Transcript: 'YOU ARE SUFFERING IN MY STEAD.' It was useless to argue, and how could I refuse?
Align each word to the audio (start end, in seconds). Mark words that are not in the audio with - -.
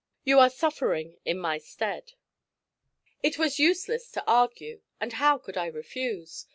'YOU 0.23 0.39
ARE 0.39 0.49
SUFFERING 0.49 1.17
IN 1.25 1.37
MY 1.37 1.59
STEAD.' 1.59 2.13
It 3.21 3.37
was 3.37 3.59
useless 3.59 4.09
to 4.13 4.23
argue, 4.25 4.81
and 4.99 5.13
how 5.13 5.37
could 5.37 5.57
I 5.57 5.67
refuse? 5.67 6.47